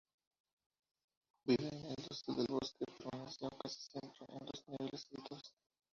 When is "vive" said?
1.45-1.67